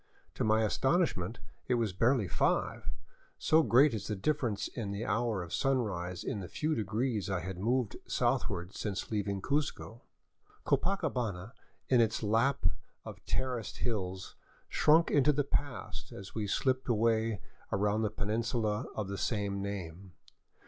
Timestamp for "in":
4.67-4.89, 6.23-6.39, 11.87-12.01